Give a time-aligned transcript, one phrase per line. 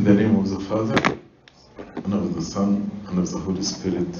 [0.00, 1.18] In the name of the Father,
[2.06, 4.16] and of the Son, and of the Holy Spirit,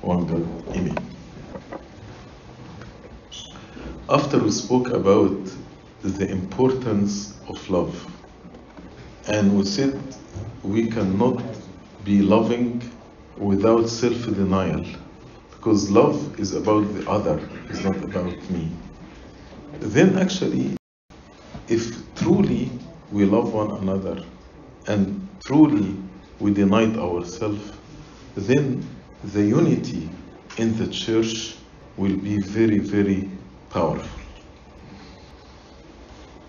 [0.00, 0.76] one God.
[0.76, 1.16] Amen.
[4.08, 5.50] After we spoke about
[6.04, 8.06] the importance of love,
[9.26, 10.14] and we said
[10.62, 11.42] we cannot
[12.04, 12.80] be loving
[13.36, 14.86] without self denial,
[15.50, 18.70] because love is about the other, it's not about me.
[19.80, 20.76] Then, actually,
[21.66, 22.70] if truly
[23.10, 24.24] we love one another
[24.86, 25.96] and truly
[26.38, 27.72] we denied ourselves,
[28.36, 28.86] then
[29.24, 30.08] the unity
[30.58, 31.56] in the church
[31.96, 33.30] will be very, very
[33.70, 34.08] powerful.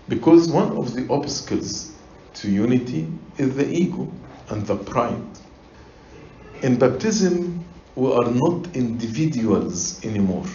[0.08, 1.92] Because one of the obstacles
[2.34, 3.06] to unity
[3.36, 4.10] is the ego
[4.50, 5.38] and the pride.
[6.62, 10.46] In baptism, we are not individuals anymore,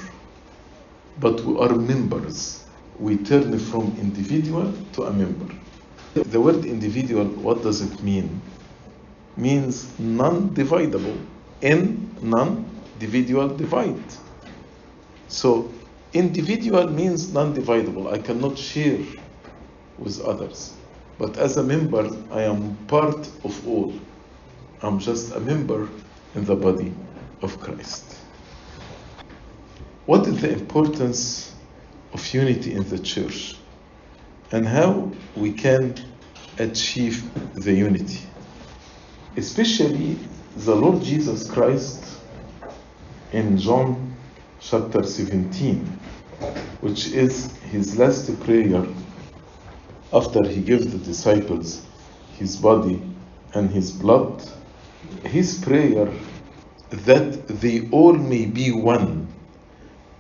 [1.20, 2.66] but we are members.
[3.00, 5.54] We turn from individual to a member.
[6.13, 8.41] The word individual, what does it mean?
[9.35, 11.17] Means non-dividable.
[11.62, 14.13] In non-dividual divide.
[15.27, 15.73] So
[16.13, 18.13] individual means non-dividable.
[18.13, 18.99] I cannot share
[19.98, 20.73] with others.
[21.18, 23.93] But as a member, I am part of all.
[24.82, 25.88] I'm just a member
[26.35, 26.93] in the body
[27.41, 28.18] of Christ.
[30.05, 31.55] What is the importance
[32.12, 33.55] of unity in the church?
[34.54, 35.96] And how we can
[36.59, 38.20] achieve the unity.
[39.35, 40.20] Especially
[40.55, 42.20] the Lord Jesus Christ
[43.32, 44.15] in John
[44.60, 45.99] chapter 17,
[46.82, 48.85] which is his last prayer
[50.13, 51.88] after he gave the disciples
[52.38, 53.01] his body
[53.55, 54.43] and his blood.
[55.23, 56.13] His prayer
[56.91, 59.27] that they all may be one,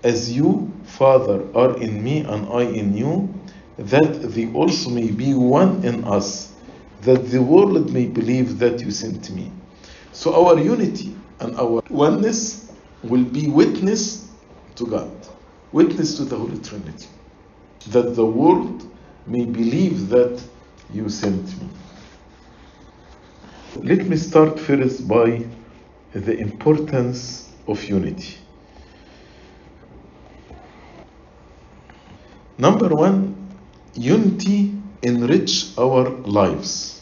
[0.03, 3.42] as you, Father, are in me and I in you
[3.77, 6.53] that they also may be one in us,
[7.01, 9.51] that the world may believe that you sent me.
[10.11, 12.71] So our unity and our oneness
[13.01, 14.31] will be witness
[14.75, 15.11] to God,
[15.71, 17.07] witness to the Holy Trinity,
[17.89, 18.89] that the world
[19.25, 20.41] may believe that
[20.93, 21.67] you sent me.
[23.75, 25.45] Let me start first by
[26.13, 28.37] the importance of unity.
[32.57, 33.42] Number one,
[33.95, 34.73] unity
[35.03, 37.01] enrich our lives.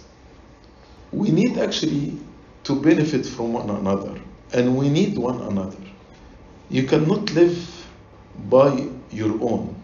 [1.11, 2.19] We need actually
[2.63, 4.19] to benefit from one another,
[4.53, 5.77] and we need one another.
[6.69, 7.87] You cannot live
[8.49, 9.75] by your own.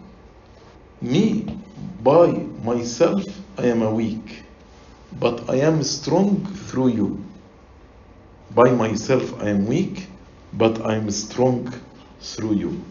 [1.00, 1.46] Me,
[2.02, 2.28] by
[2.64, 3.22] myself,
[3.56, 4.42] I am a weak,
[5.20, 7.24] but I am strong through you.
[8.54, 10.08] By myself, I am weak,
[10.54, 11.72] but I am strong
[12.20, 12.84] through you.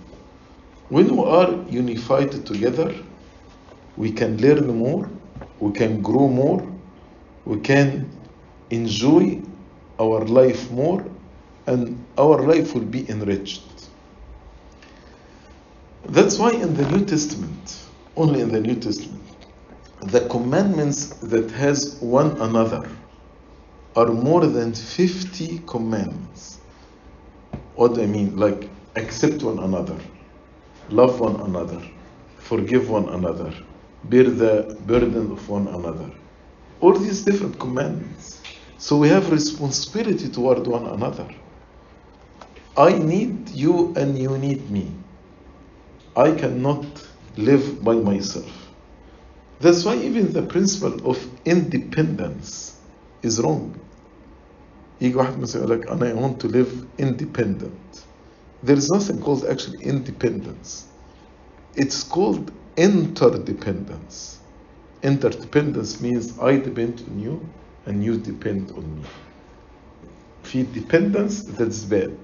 [0.89, 2.93] When we are unified together,
[3.97, 5.11] we can learn more,
[5.59, 6.81] we can grow more,
[7.45, 8.11] we can
[8.69, 9.41] enjoy
[9.99, 11.05] our life more,
[11.67, 13.89] and our life will be enriched.
[16.05, 19.35] That's why in the New Testament, only in the New Testament,
[20.01, 22.89] the commandments that has one another
[23.95, 26.61] are more than 50 commandments.
[27.73, 28.37] What do I mean?
[28.37, 29.99] Like accept one another,
[30.89, 31.81] love one another,
[32.37, 33.53] forgive one another,
[34.04, 36.10] bear the burden of one another.
[36.80, 38.42] All these different commandments.
[38.78, 41.28] So we have responsibility toward one another.
[42.76, 44.90] I need you and you need me.
[46.16, 46.84] I cannot
[47.36, 48.50] live by myself.
[49.60, 52.80] That's why even the principle of independence
[53.22, 53.74] is wrong.
[55.00, 58.04] يجي واحد مثلا يقول لك أنا I want to live independent.
[58.62, 60.86] There is nothing called actually independence.
[61.74, 64.39] It's called interdependence.
[65.03, 67.49] Interdependence means I depend on you
[67.85, 69.05] and you depend on me.
[70.43, 72.19] في dependence that's bad.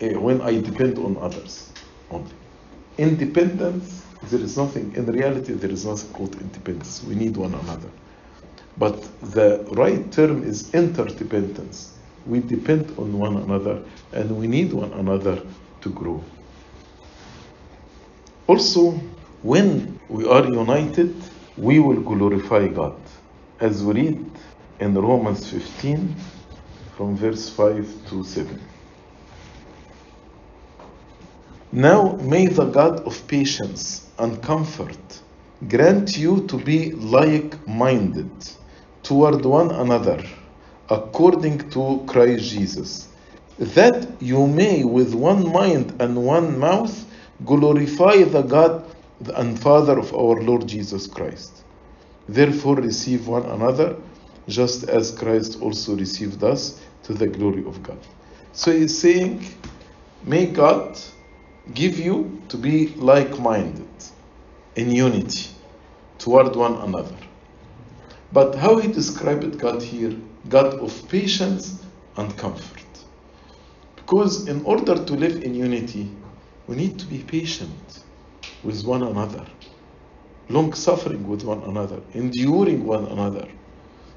[0.00, 1.72] Eh, When I depend on others
[2.10, 2.36] only.
[2.98, 7.02] Independence, there is nothing, in reality, there is nothing called independence.
[7.04, 7.90] We need one another.
[8.76, 11.98] But the right term is interdependence.
[12.26, 15.42] We depend on one another and we need one another
[15.82, 16.24] to grow.
[18.48, 19.00] Also,
[19.42, 21.24] when we are united,
[21.56, 23.00] we will glorify God.
[23.60, 24.38] As we read
[24.80, 26.14] in Romans 15,
[26.96, 28.60] from verse 5 to 7.
[31.72, 35.22] Now may the God of patience and comfort
[35.68, 38.48] grant you to be like minded
[39.02, 40.22] toward one another
[40.90, 43.14] according to Christ Jesus,
[43.58, 47.06] that you may with one mind and one mouth
[47.44, 48.89] glorify the God
[49.34, 51.64] and Father of our Lord Jesus Christ.
[52.28, 53.96] Therefore, receive one another,
[54.48, 57.98] just as Christ also received us to the glory of God.
[58.52, 59.46] So he's saying,
[60.24, 60.98] May God
[61.74, 63.88] give you to be like minded
[64.76, 65.50] in unity
[66.18, 67.16] toward one another.
[68.32, 70.16] But how he described God here?
[70.48, 71.84] God of patience
[72.16, 72.84] and comfort.
[73.96, 76.10] Because in order to live in unity,
[76.66, 78.04] we need to be patient
[78.64, 79.44] with one another,
[80.48, 83.46] long suffering with one another, enduring one another.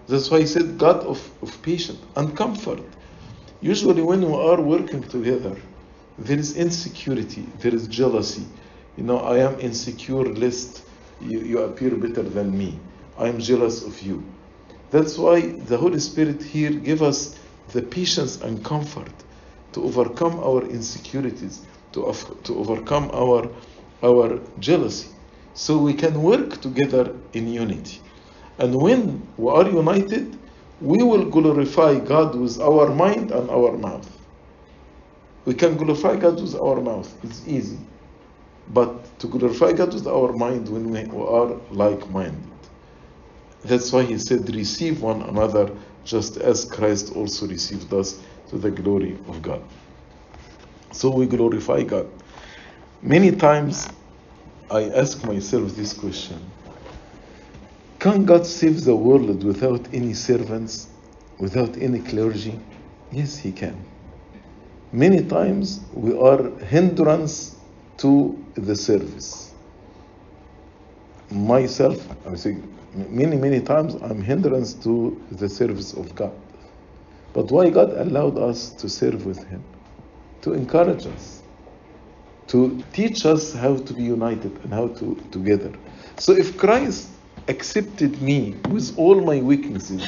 [0.07, 2.81] That's why he said God of, of patience and comfort.
[3.61, 5.55] Usually, when we are working together,
[6.17, 8.45] there is insecurity, there is jealousy.
[8.97, 10.83] You know, I am insecure lest
[11.21, 12.77] you, you appear better than me.
[13.17, 14.23] I am jealous of you.
[14.91, 17.39] That's why the Holy Spirit here give us
[17.71, 19.11] the patience and comfort
[19.71, 22.13] to overcome our insecurities, to,
[22.43, 23.49] to overcome our,
[24.03, 25.09] our jealousy.
[25.53, 28.01] So we can work together in unity.
[28.59, 30.37] And when we are united,
[30.81, 34.09] we will glorify God with our mind and our mouth.
[35.45, 37.79] We can glorify God with our mouth, it's easy.
[38.69, 42.51] But to glorify God with our mind when we are like minded.
[43.63, 45.71] That's why he said, Receive one another
[46.03, 49.63] just as Christ also received us to the glory of God.
[50.91, 52.09] So we glorify God.
[53.03, 53.89] Many times
[54.71, 56.53] I ask myself this question
[57.99, 60.87] Can God save the world without any servants,
[61.37, 62.61] without any clergy?
[63.11, 63.85] Yes, He can.
[64.93, 67.57] Many times we are hindrance
[67.97, 69.53] to the service.
[71.29, 72.57] Myself, I say
[72.93, 76.33] many, many times I'm hindrance to the service of God.
[77.33, 79.65] But why God allowed us to serve with Him?
[80.43, 81.42] To encourage us,
[82.47, 85.71] to teach us how to be united and how to together.
[86.17, 87.09] So if Christ
[87.47, 90.07] accepted me with all my weaknesses,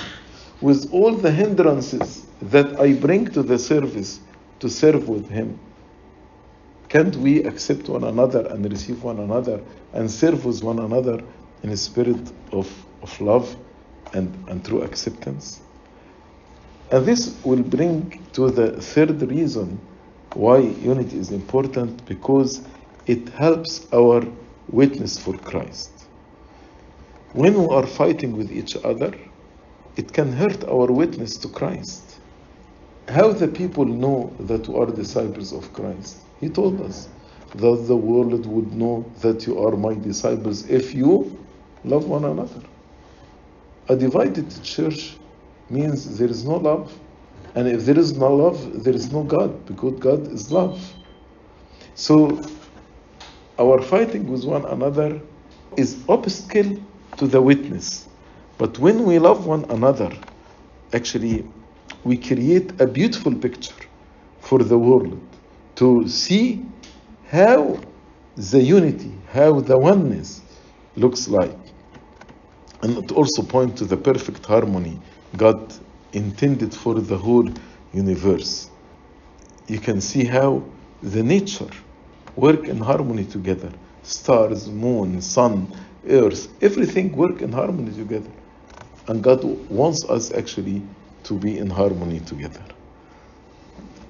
[0.62, 4.20] with all the hindrances that I bring to the service
[4.60, 5.60] to serve with Him,
[6.90, 9.60] can't we accept one another and receive one another
[9.94, 11.22] and serve with one another
[11.64, 12.72] in a spirit of,
[13.02, 13.56] of love
[14.14, 15.60] and, and true acceptance?
[16.92, 19.80] And this will bring to the third reason
[20.36, 22.62] why unity is important because
[23.08, 24.22] it helps our
[24.70, 25.92] witness for Christ.
[27.34, 29.14] When we are fighting with each other,
[29.96, 32.20] it can hurt our witness to Christ.
[33.08, 36.18] How the people know that we are disciples of Christ?
[36.40, 37.08] He told us
[37.56, 41.38] that the world would know that you are my disciples if you
[41.86, 42.62] love one another.
[43.88, 45.18] A divided church
[45.70, 46.92] means there is no love.
[47.56, 50.94] And if there is no love, there is no God, because God is love.
[51.96, 52.42] So
[53.58, 55.22] our fighting with one another
[55.78, 56.78] is obstacle
[57.18, 58.08] to the witness.
[58.58, 60.12] But when we love one another,
[60.94, 61.46] actually
[62.04, 63.76] we create a beautiful picture
[64.42, 65.20] for the world
[65.76, 66.66] to see
[67.30, 67.80] how
[68.36, 70.42] the unity, how the oneness
[70.98, 71.58] looks like.
[72.82, 75.00] And it also point to the perfect harmony
[75.38, 75.74] God
[76.16, 77.50] intended for the whole
[77.94, 78.70] universe.
[79.68, 80.64] You can see how
[81.04, 81.70] the nature
[82.36, 83.72] work in harmony together.
[84.04, 85.68] Stars, moon, sun,
[86.08, 88.32] earth, everything work in harmony together.
[89.08, 90.82] And God wants us actually
[91.24, 92.64] to be in harmony together.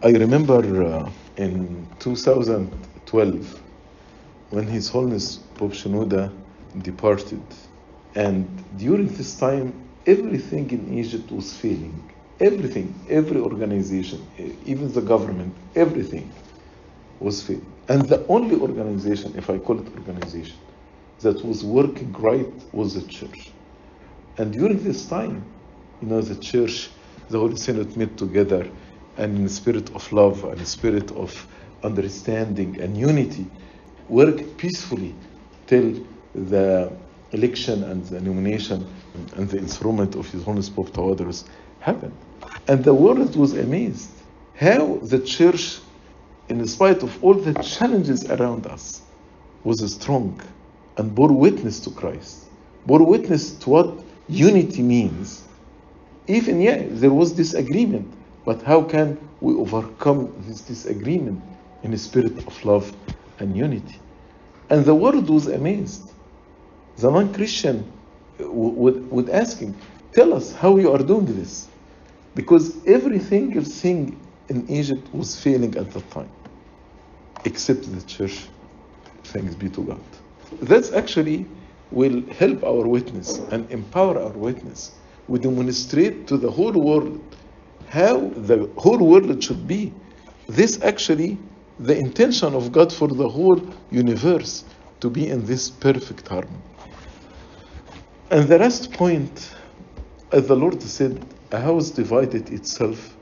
[0.04, 3.62] I remember uh, in 2012
[4.52, 6.32] when His Holiness Pope Shenouda
[6.82, 7.42] departed,
[8.16, 8.48] and
[8.78, 9.74] during this time,
[10.06, 12.12] everything in Egypt was failing.
[12.40, 16.32] Everything, every organization, eh, even the government, everything
[17.20, 17.74] was failing.
[17.88, 20.58] And the only organization, if I call it organization,
[21.22, 23.54] that was working right was the church.
[24.38, 25.46] And during this time,
[26.02, 26.92] you know, the church,
[27.30, 28.70] the Holy Synod met together
[29.18, 31.48] and in the spirit of love and the spirit of
[31.84, 33.48] understanding and unity,
[34.10, 35.16] worked peacefully
[35.68, 36.92] till the
[37.32, 38.86] election and the nomination
[39.36, 41.46] and the enthronement of His Holiness Pope Tawadros
[41.80, 42.16] happened.
[42.68, 44.10] And the world was amazed
[44.56, 45.80] how the church,
[46.50, 49.02] in spite of all the challenges around us,
[49.64, 50.40] was strong
[50.98, 52.46] and bore witness to Christ,
[52.86, 55.44] bore witness to what unity means.
[56.28, 58.12] Even, yeah, there was disagreement,
[58.46, 61.42] but how can we overcome this disagreement
[61.84, 62.96] in a spirit of love
[63.40, 64.00] and unity?
[64.70, 66.12] And the world was amazed.
[66.98, 67.92] The non Christian
[68.40, 69.76] would, would ask him,
[70.14, 71.68] Tell us how you are doing this.
[72.36, 76.30] Because every single thing in Egypt was failing at that time,
[77.44, 78.48] except the church.
[79.26, 80.00] Thanks be to God.
[80.62, 81.46] That's actually
[81.92, 84.92] will help our witness and empower our witness
[85.28, 87.20] we demonstrate to the whole world
[87.88, 89.92] how the whole world should be.
[90.48, 91.38] This actually
[91.80, 93.62] the intention of God for the whole
[93.92, 94.64] universe
[95.00, 96.62] to be in this perfect harmony.
[98.32, 99.52] And the last point,
[100.32, 103.16] as the Lord said, a house divided itself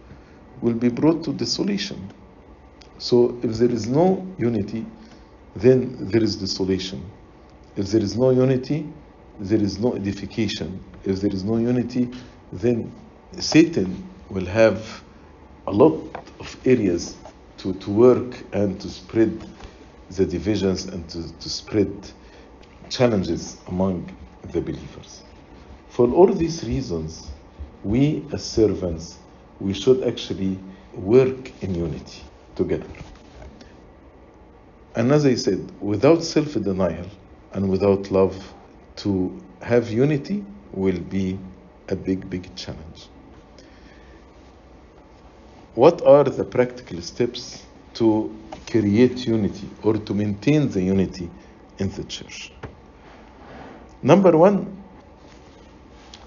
[0.62, 2.10] will be brought to desolation.
[3.00, 4.86] So if there is no unity,
[5.56, 7.04] then there is desolation.
[7.76, 8.88] If there is no unity,
[9.40, 10.82] there is no edification.
[11.04, 12.10] If there is no unity,
[12.54, 12.92] then
[13.40, 15.04] Satan will have
[15.68, 15.96] a lot
[16.40, 17.18] of areas
[17.58, 19.38] to, to work and to spread
[20.12, 21.92] the divisions and to, to spread
[22.90, 24.10] challenges among
[24.52, 25.24] the believers.
[25.88, 27.34] For all these reasons,
[27.84, 29.20] we as servants,
[29.60, 30.60] we should actually
[30.94, 32.24] work in unity
[32.56, 32.94] together.
[34.96, 37.10] And as I said, without self denial
[37.54, 38.56] and without love,
[38.98, 41.40] to have unity will be
[41.90, 43.10] a big, big challenge.
[45.74, 51.32] What are the practical steps to create unity or to maintain the unity
[51.80, 52.54] in the church?
[54.04, 54.84] Number one,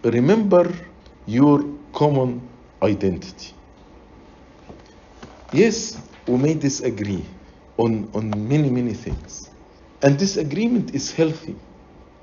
[0.02, 0.75] remember
[1.26, 2.40] your common
[2.83, 3.52] identity.
[5.52, 7.25] Yes, we may disagree
[7.76, 9.50] on, on many, many things.
[10.02, 11.54] And disagreement is healthy.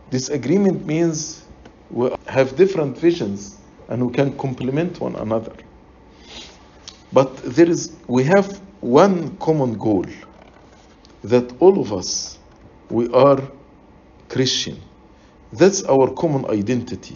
[0.09, 1.45] Disagreement means
[1.91, 5.53] we have different visions and we can complement one another.
[7.11, 10.05] But there is, we have one common goal
[11.23, 12.39] that all of us,
[12.89, 13.39] we are
[14.29, 14.81] Christian.
[15.53, 17.15] That's our common identity.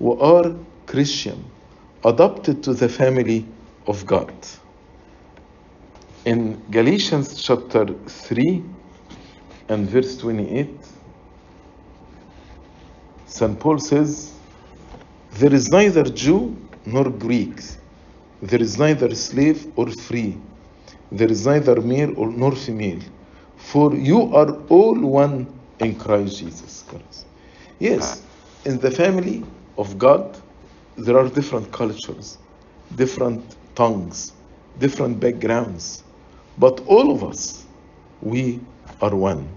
[0.00, 0.52] We are
[0.86, 1.44] Christian,
[2.04, 3.46] adopted to the family
[3.86, 4.34] of God.
[6.24, 8.64] In Galatians chapter 3
[9.68, 10.70] and verse 28,
[13.26, 13.60] St.
[13.60, 14.32] Paul says,
[15.34, 17.60] There is neither Jew nor Greek,
[18.42, 20.36] there is neither slave or free,
[21.12, 23.02] there is neither male or nor female,
[23.56, 25.46] for you are all one
[25.78, 27.26] in Christ Jesus Christ.
[27.82, 28.22] Yes,
[28.64, 29.44] in the family
[29.76, 30.40] of God,
[30.96, 32.38] there are different cultures,
[32.94, 34.34] different tongues,
[34.78, 36.04] different backgrounds,
[36.56, 37.66] but all of us,
[38.20, 38.60] we
[39.00, 39.48] are one.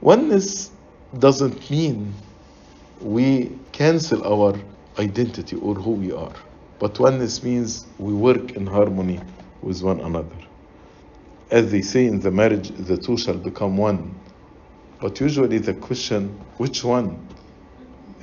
[0.00, 0.72] Oneness
[1.16, 2.12] doesn't mean
[3.00, 4.58] we cancel our
[4.98, 6.34] identity or who we are,
[6.80, 9.20] but oneness means we work in harmony
[9.62, 10.38] with one another.
[11.52, 14.20] As they say in the marriage, the two shall become one.
[15.00, 17.27] But usually the question, which one?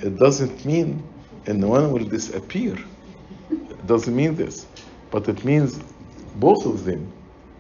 [0.04, 1.04] It doesn't mean
[1.48, 2.76] and one will disappear.
[3.50, 4.66] It doesn't mean this.
[5.12, 5.80] But it means
[6.36, 7.12] both of them,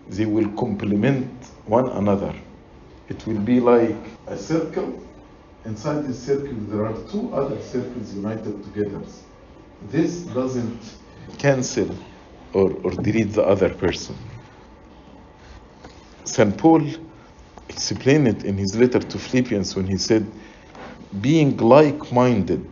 [0.10, 1.30] they will complement
[1.66, 2.34] one another.
[3.08, 3.96] It will be like
[4.28, 5.02] a circle.
[5.66, 9.02] Inside this circle, there are two other circles united together.
[9.90, 10.82] This doesn't
[11.38, 11.90] cancel
[12.54, 14.16] or, or delete the other person.
[16.26, 16.58] St.
[16.58, 16.84] Paul
[17.70, 20.26] explained it in his letter to Philippians when he said,
[21.22, 22.68] being like minded,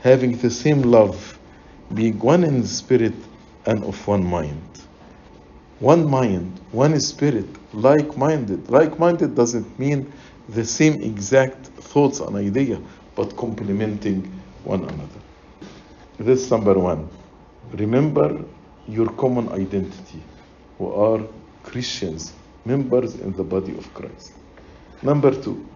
[0.00, 1.38] having the same love,
[1.94, 3.14] being one in spirit
[3.66, 4.62] and of one mind.
[5.80, 8.70] One mind, one spirit, like minded.
[8.70, 10.10] Like minded doesn't mean
[10.48, 12.80] the same exact thoughts and idea,
[13.14, 14.22] but complementing
[14.64, 15.20] one another.
[16.18, 17.08] This is number one.
[17.72, 18.42] Remember
[18.88, 20.22] your common identity.
[20.78, 21.20] We are
[21.62, 22.32] Christians,
[22.64, 24.32] members in the body of Christ.
[25.02, 25.66] Number two,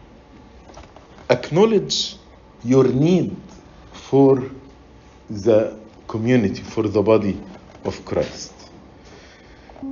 [1.30, 2.16] acknowledge
[2.64, 3.36] your need
[3.92, 4.50] for
[5.30, 7.40] the community, for the body
[7.84, 8.52] of Christ.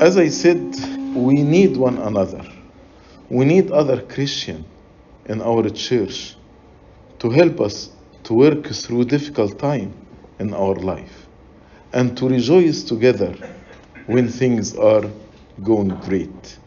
[0.00, 0.74] As I said,
[1.14, 2.44] we need one another.
[3.30, 4.64] We need other Christian
[5.26, 6.36] in our church
[7.20, 7.90] to help us
[8.24, 9.94] to work through difficult time
[10.38, 11.26] in our life
[11.92, 13.34] and to rejoice together
[14.06, 15.04] when things are
[15.62, 16.58] going great.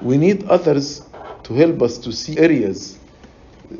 [0.00, 1.02] We need others
[1.44, 2.97] to help us to see areas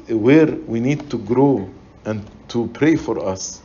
[0.09, 1.69] where we need to grow
[2.05, 3.63] and to pray for us.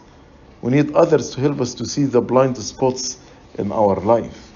[0.61, 3.19] We need others to help us to see the blind spots
[3.57, 4.51] in our life.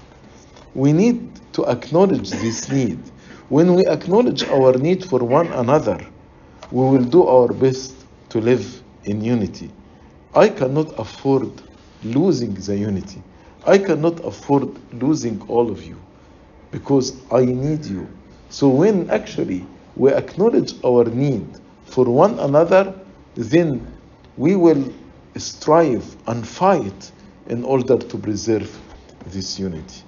[0.74, 2.98] We need to acknowledge this need.
[3.48, 5.98] When we acknowledge our need for one another,
[6.70, 7.94] we will do our best
[8.30, 9.70] to live in unity.
[10.34, 11.50] I cannot afford
[12.04, 13.22] losing the unity.
[13.66, 15.98] I cannot afford losing all of you
[16.70, 18.08] because I need you.
[18.50, 19.66] So when actually
[19.98, 21.46] we acknowledge our need
[21.84, 22.94] for one another,
[23.34, 23.84] then
[24.36, 24.92] we will
[25.36, 27.12] strive and fight
[27.48, 28.70] in order to preserve
[29.26, 30.02] this unity.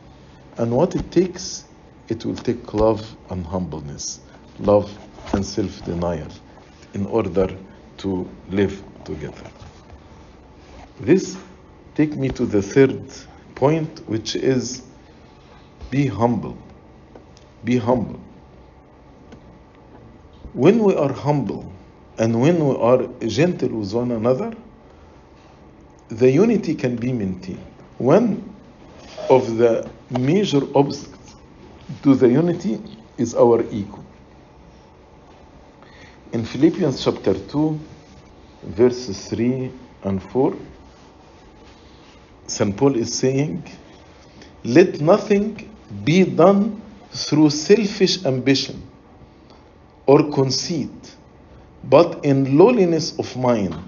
[0.59, 1.64] And what it takes,
[2.09, 4.20] it will take love and humbleness,
[4.61, 4.97] love
[5.32, 6.28] and self denial
[6.94, 7.56] in order
[7.99, 9.50] to live together.
[11.00, 11.37] This
[11.94, 13.02] take me to the third
[13.54, 14.82] point, which is
[15.90, 16.56] be humble.
[17.64, 18.20] Be humble.
[20.52, 21.71] When we are humble
[22.19, 24.52] and when we are gentle with one another,
[26.09, 27.64] the unity can be maintained.
[27.99, 28.42] One
[29.28, 29.88] of the
[30.19, 31.37] major obstacles
[32.02, 32.83] to the unity
[33.16, 34.04] is our ego.
[36.33, 37.78] In Philippians chapter 2,
[38.64, 39.71] verses 3
[40.02, 40.54] and 4,
[42.49, 42.76] St.
[42.76, 43.62] Paul is saying,
[44.64, 45.71] Let nothing
[46.04, 48.89] be done through selfish ambition
[50.11, 51.14] or conceit,
[51.85, 53.81] but in lowliness of mind.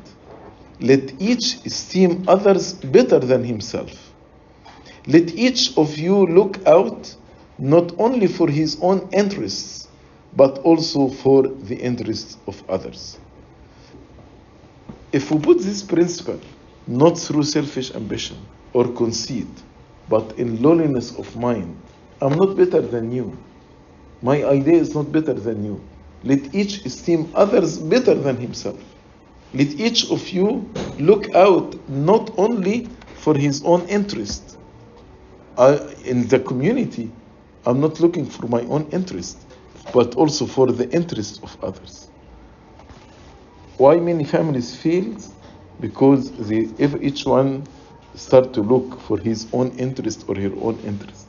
[0.79, 3.91] Let each esteem others better than himself.
[5.09, 7.13] Let each of you look out
[7.59, 9.89] not only for his own interests,
[10.37, 13.19] but also for the interests of others.
[15.13, 16.41] If we put this principle
[16.87, 18.39] not through selfish ambition
[18.75, 19.51] or conceit,
[20.09, 21.77] but in lowliness of mind,
[22.21, 23.37] I'm not better than you.
[24.23, 25.92] My idea is not better than you.
[26.23, 28.81] Let each esteem others better than himself.
[29.55, 34.59] Let each of you look out not only for his own interest.
[35.57, 37.13] I, in the community,
[37.67, 39.47] I'm not looking for my own interest,
[39.93, 42.11] but also for the interest of others.
[43.77, 45.17] Why many families fail?
[45.81, 47.69] Because they, if each one
[48.15, 51.29] start to look for his own interest or her own interest.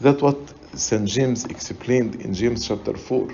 [0.00, 1.08] That's what St.
[1.08, 3.28] James explained in James chapter 4.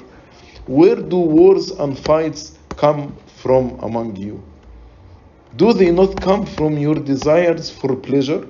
[0.66, 4.42] Where do wars and fights come from among you?
[5.56, 8.46] Do they not come from your desires for pleasure?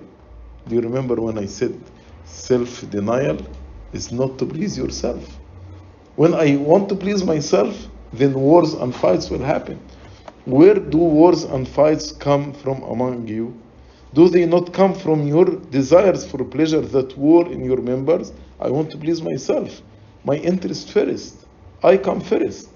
[0.68, 1.78] Do you remember when I said
[2.24, 3.38] self denial
[3.92, 5.38] is not to please yourself?
[6.14, 9.80] When I want to please myself, then wars and fights will happen.
[10.44, 13.60] Where do wars and fights come from among you?
[14.14, 18.32] Do they not come from your desires for pleasure that war in your members?
[18.60, 19.82] I want to please myself,
[20.24, 21.43] my interest first.
[21.82, 22.70] I come first.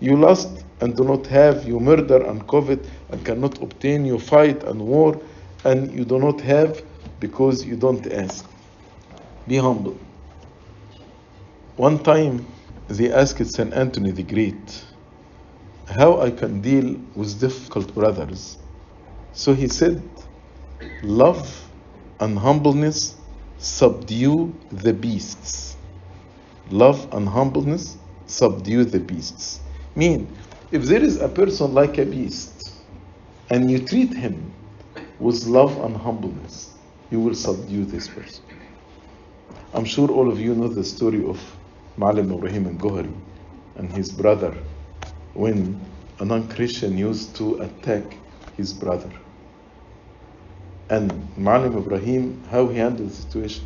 [0.00, 4.62] You lust and do not have, you murder and covet and cannot obtain, you fight
[4.64, 5.20] and war,
[5.64, 6.82] and you do not have
[7.20, 8.50] because you don't ask.
[9.46, 9.98] Be humble.
[11.76, 12.46] One time
[12.88, 13.72] they asked St.
[13.72, 14.84] Anthony the Great
[15.86, 18.58] how I can deal with difficult brothers.
[19.32, 20.02] So he said,
[21.02, 21.70] Love
[22.20, 23.16] and humbleness
[23.58, 25.73] subdue the beasts.
[26.70, 27.96] Love and humbleness
[28.26, 29.60] subdue the beasts.
[29.94, 30.26] Mean,
[30.70, 32.52] if there is a person like a beast
[33.50, 34.52] and you treat him
[35.18, 36.72] with love and humbleness,
[37.10, 38.42] you will subdue this person.
[39.74, 41.38] I'm sure all of you know the story of
[41.96, 43.12] Malim Ibrahim and Gohari
[43.76, 44.54] and his brother
[45.34, 45.80] when
[46.20, 48.16] a non Christian used to attack
[48.56, 49.10] his brother.
[50.90, 53.64] And Malim Ibrahim, how he handled the situation.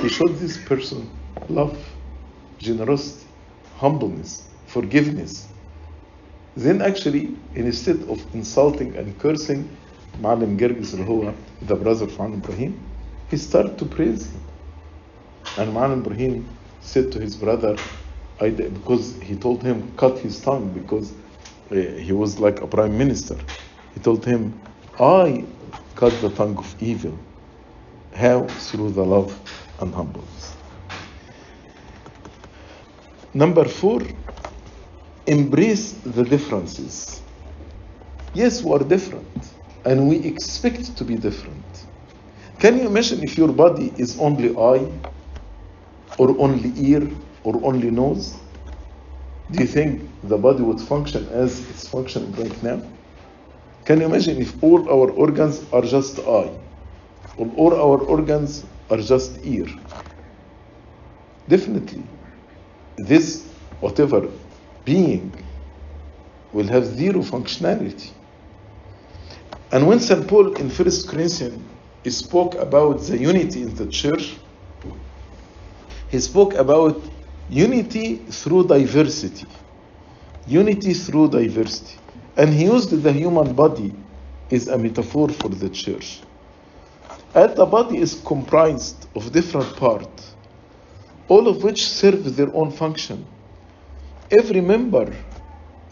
[0.00, 1.10] He showed this person
[1.48, 1.78] love,
[2.64, 3.26] generosity,
[3.76, 5.46] humbleness, forgiveness.
[6.56, 9.68] Then actually, instead of insulting and cursing
[10.20, 10.92] Malim Gergis
[11.62, 12.80] the brother of Malim Ibrahim,
[13.30, 14.40] he started to praise him.
[15.58, 16.48] And Malim Ibrahim
[16.80, 17.76] said to his brother,
[18.38, 21.12] because he told him cut his tongue because
[21.70, 23.36] uh, he was like a prime minister.
[23.94, 24.58] He told him,
[24.98, 25.44] I
[25.96, 27.16] cut the tongue of evil.
[28.14, 28.46] How?
[28.46, 29.32] Through the love
[29.80, 30.53] and humbleness.
[33.34, 34.00] Number four,
[35.26, 37.22] embrace the differences.
[38.32, 39.52] Yes, we are different,
[39.84, 41.86] and we expect to be different.
[42.60, 44.88] Can you imagine if your body is only eye,
[46.16, 47.10] or only ear,
[47.42, 48.40] or only nose?
[49.50, 52.82] Do you think the body would function as it's functioning right now?
[53.84, 56.56] Can you imagine if all our organs are just eye,
[57.36, 59.66] or all our organs are just ear?
[61.48, 62.08] Definitely,
[62.96, 63.46] this
[63.80, 64.28] whatever
[64.84, 65.32] being
[66.52, 68.10] will have zero functionality.
[69.72, 70.26] And when St.
[70.28, 71.60] Paul in 1 Corinthians
[72.08, 74.36] spoke about the unity in the church,
[76.08, 77.02] he spoke about
[77.48, 79.46] unity through diversity.
[80.46, 81.98] Unity through diversity.
[82.36, 83.92] And he used the human body
[84.50, 86.20] as a metaphor for the church.
[87.34, 90.33] And the body is comprised of different parts,
[91.28, 93.24] all of which serve their own function.
[94.30, 95.12] Every member,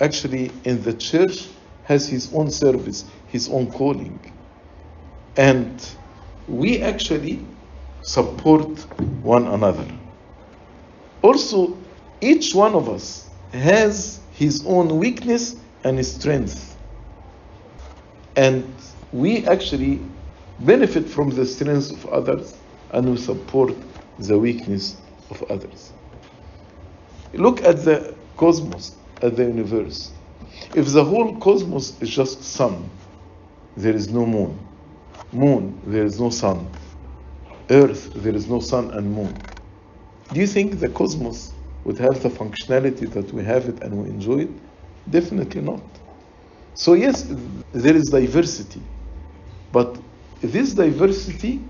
[0.00, 1.48] actually, in the church
[1.84, 4.20] has his own service, his own calling.
[5.36, 5.84] And
[6.48, 7.46] we actually
[8.02, 8.68] support
[9.22, 9.86] one another.
[11.22, 11.78] Also,
[12.20, 16.76] each one of us has his own weakness and strength.
[18.36, 18.64] And
[19.12, 20.00] we actually
[20.60, 22.56] benefit from the strength of others
[22.90, 23.74] and we support
[24.18, 25.01] the weakness
[25.32, 25.92] of others.
[27.32, 30.12] Look at the cosmos, at the universe.
[30.74, 32.88] If the whole cosmos is just sun,
[33.76, 34.58] there is no moon.
[35.32, 36.66] Moon, there is no sun.
[37.70, 39.34] Earth, there is no sun and moon.
[40.32, 41.52] Do you think the cosmos
[41.84, 44.50] would have the functionality that we have it and we enjoy it?
[45.10, 45.82] Definitely not.
[46.74, 47.26] So, yes,
[47.72, 48.82] there is diversity,
[49.72, 49.98] but
[50.42, 51.60] this diversity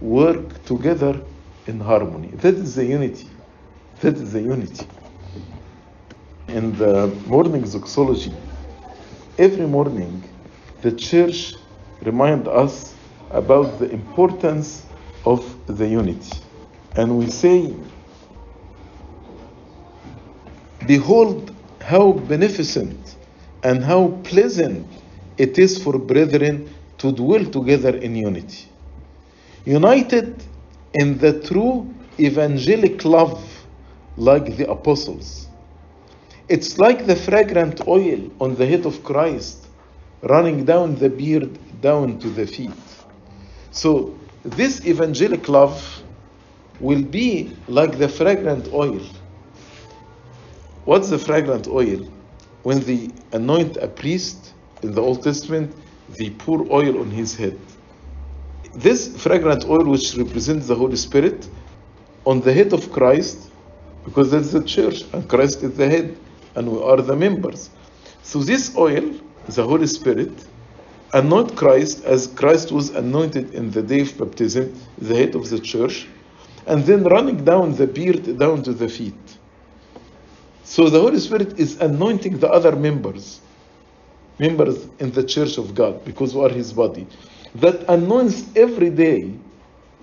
[0.00, 1.20] work together
[1.66, 2.28] in harmony.
[2.28, 3.28] That is the unity.
[4.00, 4.86] That is the unity.
[6.48, 8.32] In the morning doxology,
[9.38, 10.22] every morning
[10.82, 11.54] the church
[12.02, 12.94] reminds us
[13.30, 14.84] about the importance
[15.24, 16.38] of the unity.
[16.96, 17.74] And we say,
[20.86, 21.50] Behold
[21.80, 23.16] how beneficent
[23.62, 24.86] and how pleasant
[25.38, 28.68] it is for brethren to dwell together in unity.
[29.64, 30.44] United
[30.94, 33.42] in the true evangelic love,
[34.16, 35.48] like the apostles.
[36.48, 39.66] It's like the fragrant oil on the head of Christ,
[40.22, 42.72] running down the beard down to the feet.
[43.70, 46.02] So, this evangelic love
[46.80, 49.00] will be like the fragrant oil.
[50.84, 52.06] What's the fragrant oil?
[52.62, 55.74] When they anoint a priest in the Old Testament,
[56.10, 57.58] they pour oil on his head.
[58.76, 61.48] This fragrant oil, which represents the Holy Spirit,
[62.24, 63.50] on the head of Christ,
[64.04, 66.16] because that's the church, and Christ is the head,
[66.56, 67.70] and we are the members.
[68.22, 69.14] So this oil,
[69.46, 70.32] the Holy Spirit,
[71.12, 75.60] anoint Christ as Christ was anointed in the day of baptism, the head of the
[75.60, 76.08] church,
[76.66, 79.38] and then running down the beard down to the feet.
[80.64, 83.40] So the Holy Spirit is anointing the other members,
[84.38, 87.06] members in the church of God, because we are His body,
[87.54, 89.32] that anoints every day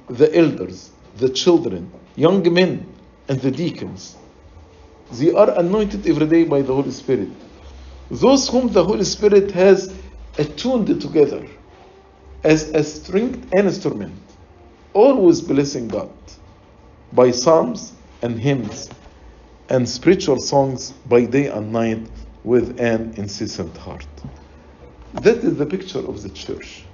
[0.08, 2.94] the elders, the children, young men,
[3.28, 4.16] and the deacons.
[5.12, 7.30] They are anointed every day by the Holy Spirit.
[8.10, 9.94] Those whom the Holy Spirit has
[10.38, 11.46] attuned together
[12.44, 14.14] as a stringed instrument,
[14.94, 16.12] always blessing God
[17.14, 18.90] by psalms and hymns
[19.70, 22.10] and spiritual songs by day and night
[22.44, 24.08] with an incessant heart.
[25.14, 26.86] That is the picture of the church.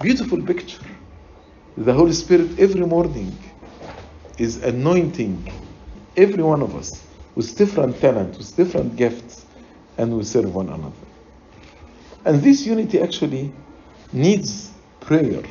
[0.00, 0.84] Beautiful picture.
[1.76, 3.44] The Holy Spirit every morning
[4.38, 5.52] is anointing
[6.16, 9.46] every one of us with different talents, with different gifts,
[9.98, 11.06] and we serve one another.
[12.24, 13.54] And this unity actually
[14.12, 15.42] needs prayer.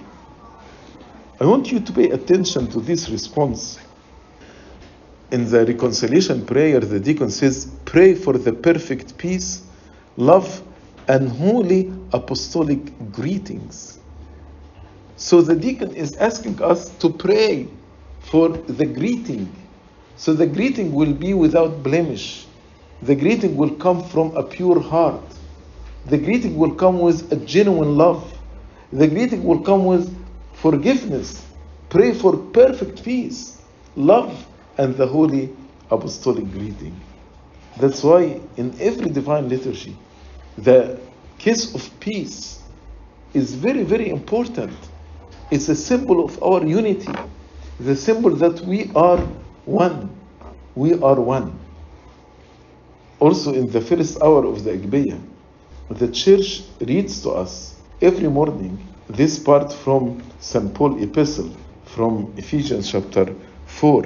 [1.39, 3.79] I want you to pay attention to this response.
[5.31, 9.69] In the reconciliation prayer, the deacon says, Pray for the perfect peace,
[10.17, 10.63] love,
[11.07, 13.96] and holy apostolic greetings.
[15.17, 17.67] So the deacon is asking us to pray
[18.19, 19.51] for the greeting.
[20.15, 22.45] So the greeting will be without blemish.
[23.01, 25.23] The greeting will come from a pure heart.
[26.05, 28.31] The greeting will come with a genuine love.
[28.93, 30.15] The greeting will come with
[30.53, 31.43] forgiveness.
[31.89, 33.59] Pray for perfect peace,
[33.95, 34.45] love,
[34.77, 35.49] and the holy
[35.89, 36.95] apostolic greeting.
[37.77, 39.97] That's why in every divine liturgy,
[40.57, 40.99] the
[41.39, 42.61] kiss of peace
[43.33, 44.73] is very, very important.
[45.49, 47.13] It's a symbol of our unity,
[47.79, 49.19] the symbol that we are
[49.65, 50.09] one.
[50.75, 51.57] We are one.
[53.19, 55.19] Also, in the first hour of the Agpeya,
[55.89, 60.73] the church reads to us every morning this part from St.
[60.73, 61.55] Paul epistle
[61.85, 63.33] from Ephesians chapter
[63.67, 64.05] 4.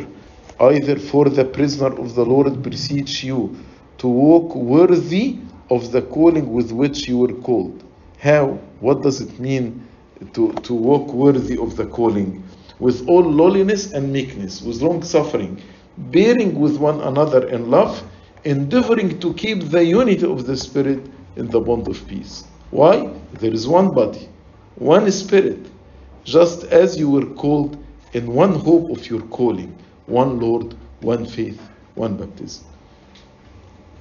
[0.60, 3.58] Either for the prisoner of the Lord beseech you
[3.98, 5.40] to walk worthy
[5.72, 7.84] of the calling with which you were called.
[8.20, 8.60] How?
[8.80, 9.88] What does it mean
[10.34, 12.44] to, to walk worthy of the calling?
[12.80, 15.62] With all lowliness and meekness, with long suffering,
[15.98, 18.04] bearing with one another in love,
[18.44, 21.06] endeavoring to keep the unity of the Spirit
[21.36, 22.46] in the bond of peace.
[22.72, 23.08] Why?
[23.34, 24.30] There is one body,
[24.76, 25.68] one Spirit,
[26.24, 27.78] just as you were called
[28.14, 31.62] in one hope of your calling, one Lord, one faith,
[31.96, 32.66] one baptism.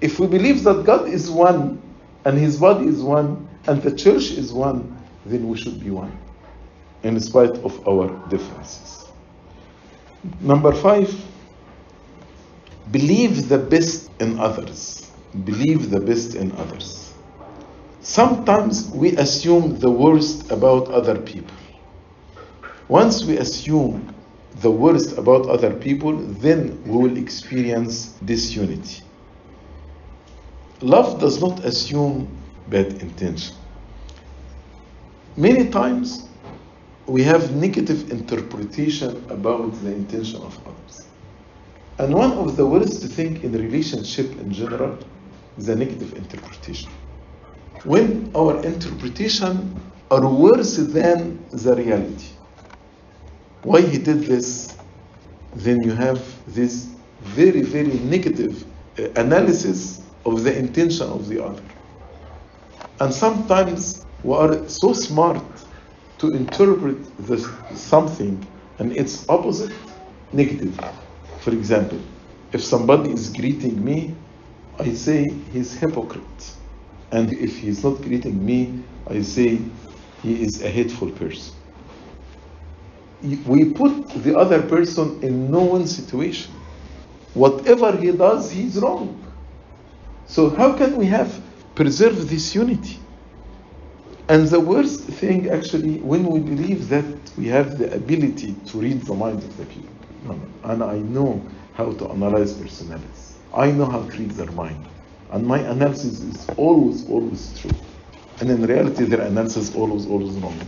[0.01, 1.81] If we believe that God is one,
[2.25, 6.17] and His body is one, and the church is one, then we should be one,
[7.03, 9.07] in spite of our differences.
[10.41, 11.15] Number five,
[12.91, 15.11] believe the best in others.
[15.45, 17.15] Believe the best in others.
[18.01, 21.57] Sometimes we assume the worst about other people.
[22.89, 24.15] Once we assume
[24.57, 29.03] the worst about other people, then we will experience disunity.
[30.81, 32.27] Love does not assume
[32.69, 33.55] bad intention.
[35.37, 36.29] Many times
[37.07, 41.07] we have negative interpretation about the intention of others.
[41.99, 44.99] And one of the worst thing in relationship in general
[45.59, 46.90] is the negative interpretation.
[47.85, 52.31] When our interpretation are worse than the reality.
[53.62, 54.77] Why he did this?
[55.55, 56.21] Then you have
[56.53, 56.88] this
[57.21, 58.64] very, very negative
[58.99, 61.62] uh, analysis of the intention of the other.
[63.01, 65.43] And sometimes we are so smart
[66.19, 68.47] to interpret this something
[68.79, 69.73] and its opposite
[70.33, 70.79] negative.
[71.41, 71.99] For example,
[72.53, 74.15] if somebody is greeting me,
[74.79, 76.53] I say he's hypocrite.
[77.13, 79.59] And if he's not greeting me, I say
[80.23, 81.55] he is a hateful person.
[83.47, 86.55] We put the other person in no one situation.
[87.35, 89.17] Whatever he does, he's wrong.
[90.27, 91.41] So how can we have
[91.75, 92.99] preserve this unity?
[94.31, 97.05] And the worst thing, actually, when we believe that
[97.37, 101.90] we have the ability to read the mind of the people, and I know how
[101.95, 104.87] to analyze personalities, I know how to read their mind,
[105.33, 107.77] and my analysis is always, always true.
[108.38, 110.61] And in reality, their analysis is always, always wrong.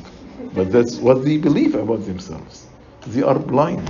[0.54, 2.66] But that's what they believe about themselves.
[3.06, 3.88] They are blind.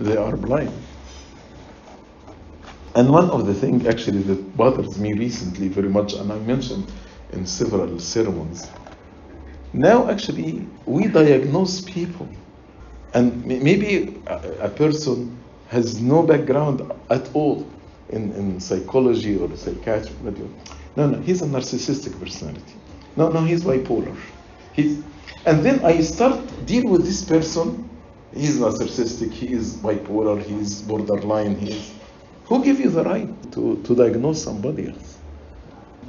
[0.00, 0.72] They are blind.
[2.94, 6.90] And one of the things actually that bothers me recently very much, and I mentioned
[7.32, 8.68] in several sermons,
[9.72, 12.28] now actually we diagnose people.
[13.14, 15.36] And maybe a, person
[15.68, 17.66] has no background at all
[18.08, 20.14] in, in psychology or psychiatry.
[20.96, 22.74] No, no, he's a narcissistic personality.
[23.16, 24.16] No, no, he's bipolar.
[24.72, 25.02] He's,
[25.44, 27.88] and then I start deal with this person.
[28.34, 29.30] He's narcissistic.
[29.32, 30.42] He is bipolar.
[30.42, 31.56] He is borderline.
[31.56, 31.92] He is.
[32.44, 35.11] Who give you the right to, to diagnose somebody else?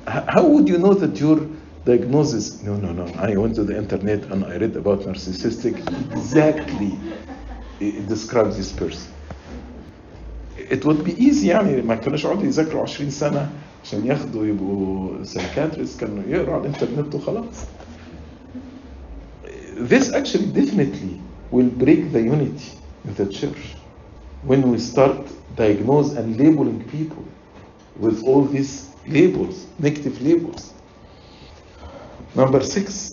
[0.07, 1.41] How would you know that your
[1.85, 2.63] diagnosis?
[2.63, 3.07] No, no, no.
[3.19, 5.77] I went to the internet and I read about narcissistic.
[6.13, 6.99] Exactly,
[7.81, 9.13] it describes this person.
[10.57, 13.51] It would be easy يعني ما كانوش يقعدوا يذاكروا 20 سنه
[13.85, 17.65] عشان ياخدوا يبقوا سايكاتريست كانوا يقروا على الانترنت وخلاص.
[19.79, 21.21] This actually definitely
[21.51, 22.73] will break the unity
[23.05, 23.77] in the church
[24.43, 25.17] when we start
[25.57, 27.25] diagnose and labeling people
[27.99, 30.74] with all these labels, negative labels.
[32.36, 33.12] Number six,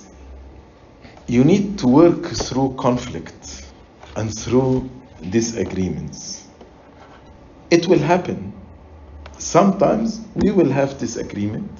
[1.26, 3.72] you need to work through conflict
[4.16, 4.90] and through
[5.30, 6.48] disagreements.
[7.70, 8.52] It will happen.
[9.38, 11.70] Sometimes we will have disagreement,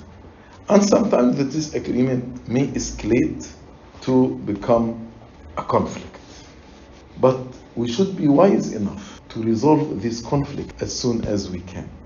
[0.68, 3.52] and sometimes the disagreement may escalate
[4.02, 5.12] to become
[5.56, 6.16] a conflict.
[7.18, 7.38] But
[7.74, 11.99] we should be wise enough to resolve this conflict as soon as we can.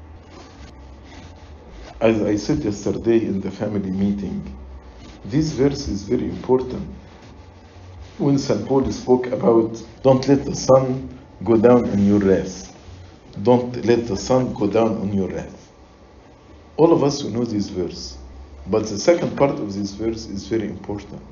[2.04, 4.42] As I said yesterday in the family meeting,
[5.24, 6.86] this verse is very important.
[8.18, 8.66] When St.
[8.66, 11.08] Paul spoke about don't let the sun
[11.44, 12.76] go down on your wrath,
[13.42, 15.72] don't let the sun go down on your wrath.
[16.76, 18.18] All of us know this verse,
[18.66, 21.22] but the second part of this verse is very important.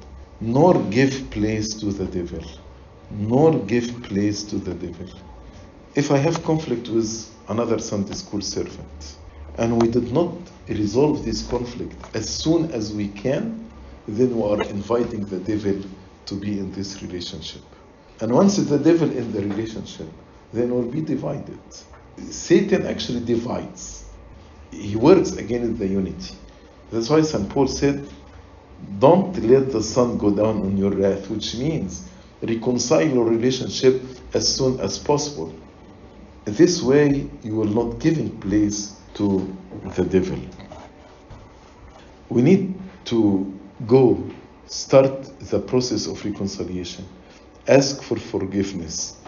[0.40, 2.50] Nor give place to the devil.
[3.10, 5.10] Nor give place to the devil.
[5.96, 9.18] If I have conflict with another Sunday school servant,
[9.58, 10.32] and we did not
[10.68, 13.68] resolve this conflict as soon as we can,
[14.06, 15.80] then we are inviting the devil
[16.26, 17.62] to be in this relationship.
[18.20, 20.08] And once the devil in the relationship,
[20.52, 21.58] then we'll be divided.
[22.30, 24.04] Satan actually divides.
[24.70, 26.36] He works against the unity.
[26.90, 27.48] That's why St.
[27.48, 28.06] Paul said,
[28.98, 32.08] Don't let the sun go down on your wrath, which means
[32.42, 34.02] reconcile your relationship
[34.34, 35.54] as soon as possible.
[36.44, 39.56] This way, you will not give in place to
[39.96, 40.38] the devil.
[42.28, 42.74] We need
[43.06, 44.24] to go
[44.66, 47.04] start the process of reconciliation.
[47.68, 49.18] Ask for forgiveness.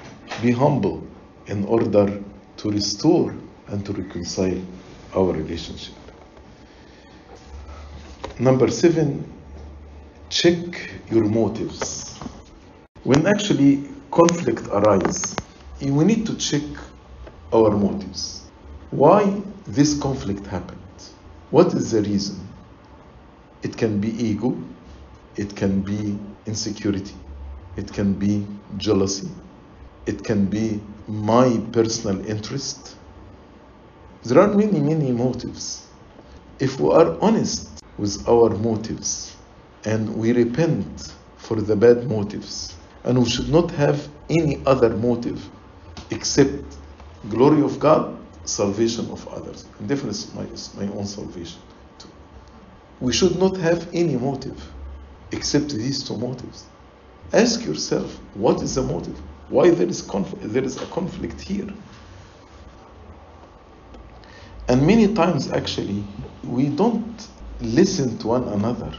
[0.42, 1.06] Be humble
[1.46, 2.22] in order
[2.56, 3.34] to restore
[3.68, 4.60] and to reconcile
[5.14, 5.94] our relationship.
[8.38, 9.24] Number seven,
[10.30, 12.18] check your motives.
[13.04, 15.36] When actually conflict arises,
[15.80, 16.62] we need to check
[17.52, 18.43] our motives.
[18.90, 20.80] Why this conflict happened?
[21.50, 22.48] What is the reason?
[23.62, 24.56] It can be ego,
[25.36, 27.14] it can be insecurity,
[27.76, 29.30] it can be jealousy,
[30.06, 32.96] it can be my personal interest.
[34.22, 35.86] There are many, many motives.
[36.60, 39.36] If we are honest with our motives
[39.84, 45.50] and we repent for the bad motives, and we should not have any other motive
[46.10, 46.76] except
[47.28, 51.60] glory of God, salvation of others, and definitely my, my own salvation
[51.98, 52.08] too.
[53.00, 54.62] We should not have any motive
[55.32, 56.64] except these two motives.
[57.32, 59.18] Ask yourself, what is the motive?
[59.48, 61.68] Why there is conf- there is a conflict here?
[64.68, 66.04] And many times, actually,
[66.42, 67.28] we don't
[67.60, 68.92] listen to one another.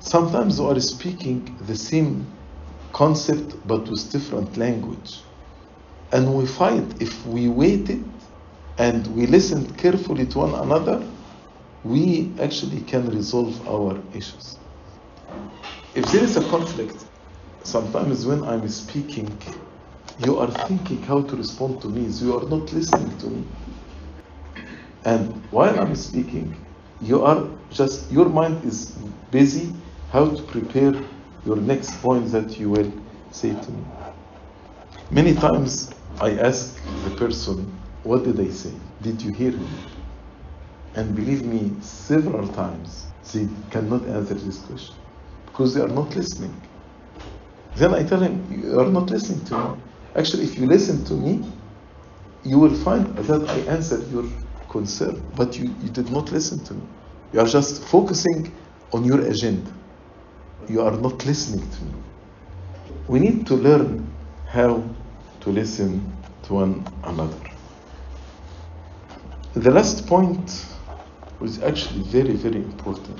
[0.00, 2.26] Sometimes we are speaking the same
[2.92, 5.22] concept but with different language.
[6.12, 8.04] And we find if we waited
[8.78, 11.08] and we listen carefully to one another,
[11.82, 14.58] we actually can resolve our issues.
[15.94, 17.04] If there is a conflict,
[17.64, 19.42] sometimes when I'm speaking,
[20.18, 23.44] you are thinking how to respond to me, so you are not listening to me.
[25.04, 26.66] And while I'm speaking,
[27.00, 28.92] you are just, your mind is
[29.30, 29.74] busy
[30.10, 30.94] how to prepare
[31.44, 32.92] your next point that you will
[33.30, 33.84] say to me.
[35.10, 37.75] Many times I ask the person,
[38.06, 38.74] What did I say?
[39.02, 39.80] Did you hear me?
[40.94, 44.98] And believe me, several times they cannot answer this question
[45.46, 46.68] because they are not listening.
[47.74, 49.82] Then I tell him, You are not listening to me.
[50.16, 51.52] Actually, if you listen to me,
[52.42, 54.30] you will find that I answered your
[54.70, 56.88] concern, but you, you did not listen to me.
[57.32, 58.58] You are just focusing
[58.92, 59.72] on your agenda.
[60.68, 62.04] You are not listening to me.
[63.08, 64.96] We need to learn how
[65.40, 67.45] to listen to one another.
[69.55, 70.65] The last point
[71.39, 73.19] was actually very, very important.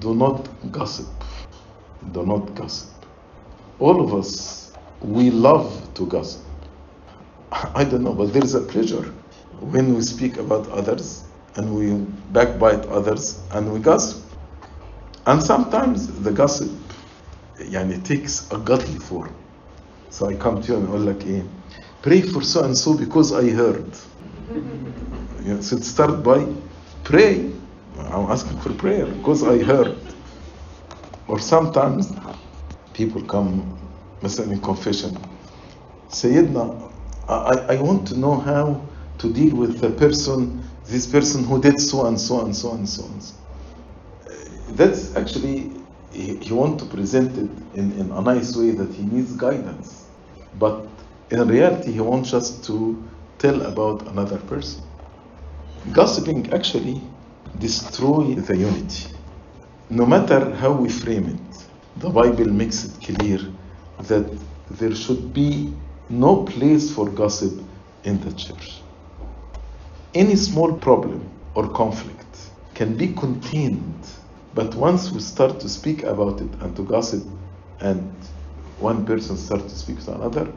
[0.00, 1.08] Do not gossip.
[2.12, 2.90] Do not gossip.
[3.78, 6.42] All of us, we love to gossip.
[7.50, 9.12] I don't know, but there is a pleasure
[9.60, 11.24] when we speak about others
[11.56, 11.94] and we
[12.32, 14.22] backbite others and we gossip.
[15.26, 16.70] And sometimes the gossip
[17.58, 19.34] يعني takes a godly form.
[20.10, 21.42] So I come to you and أقول لك إيه
[22.02, 23.90] pray for so and so because I heard.
[25.42, 26.46] You know, so it start by
[27.04, 27.52] pray.
[27.98, 29.96] I'm asking for prayer because I heard.
[31.28, 32.12] Or sometimes
[32.94, 33.78] people come
[34.22, 35.16] مثلا in confession.
[36.10, 36.90] سيدنا
[37.28, 38.80] I, I want to know how
[39.18, 42.88] to deal with the person, this person who did so and so and so and
[42.88, 43.34] so and so.
[44.70, 45.72] That's actually,
[46.12, 50.06] he, he wants to present it in, in a nice way that he needs guidance.
[50.58, 50.86] But
[51.30, 53.04] in reality, he wants us to
[53.38, 54.82] tell about another person.
[55.91, 57.01] Gossiping actually
[57.59, 59.13] destroy the unity.
[59.89, 61.67] No matter how we frame it,
[61.97, 63.39] the Bible makes it clear
[63.99, 64.25] that
[64.71, 65.73] there should be
[66.09, 67.53] no place for gossip
[68.05, 68.81] in the church.
[70.15, 72.37] Any small problem or conflict
[72.75, 74.07] can be contained,
[74.55, 77.23] but once we start to speak about it and to gossip,
[77.81, 78.15] and
[78.79, 80.51] one person starts to speak to another,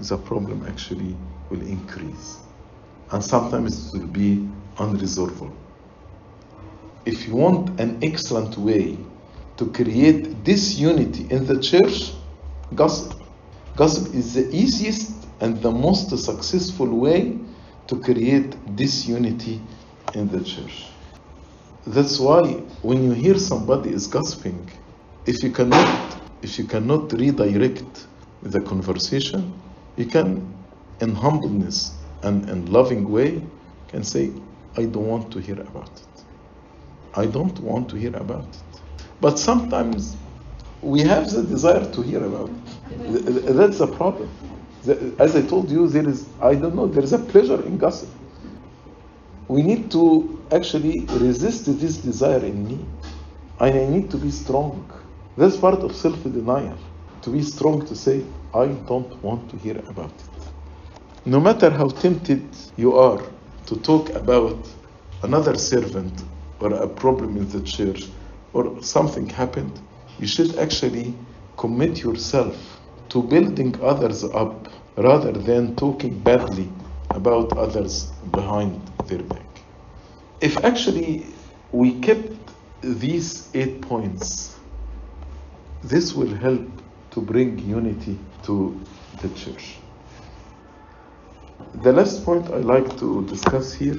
[0.00, 1.16] the problem actually
[1.50, 2.38] will increase.
[3.10, 5.54] And sometimes it will be unresolvable.
[7.04, 8.98] If you want an excellent way
[9.56, 12.12] to create this unity in the church,
[12.74, 13.14] gossip.
[13.76, 17.38] Gossip is the easiest and the most successful way
[17.86, 19.60] to create this unity
[20.14, 20.86] in the church.
[21.86, 24.68] That's why when you hear somebody is gossiping,
[25.26, 28.06] if you cannot if you cannot redirect
[28.42, 29.52] the conversation,
[29.96, 30.52] you can
[31.00, 31.95] in humbleness
[32.26, 33.40] and in loving way
[33.88, 34.32] can say,
[34.76, 36.24] I don't want to hear about it.
[37.14, 38.80] I don't want to hear about it.
[39.20, 40.16] But sometimes
[40.82, 43.56] we have the desire to hear about it.
[43.60, 44.28] That's the problem.
[45.18, 48.10] As I told you, there is, I don't know, there is a pleasure in gossip.
[49.48, 52.78] We need to actually resist this desire in me.
[53.60, 54.90] And I need to be strong.
[55.36, 56.76] That's part of self denial.
[57.22, 60.25] To be strong to say, I don't want to hear about it.
[61.28, 63.20] No matter how tempted you are
[63.66, 64.56] to talk about
[65.24, 66.22] another servant
[66.60, 68.04] or a problem in the church
[68.52, 69.76] or something happened,
[70.20, 71.14] you should actually
[71.56, 76.70] commit yourself to building others up rather than talking badly
[77.10, 79.62] about others behind their back.
[80.40, 81.26] If actually
[81.72, 82.38] we kept
[82.82, 84.54] these eight points,
[85.82, 86.68] this will help
[87.10, 88.80] to bring unity to
[89.22, 89.78] the church.
[91.74, 93.98] The last point I like to discuss here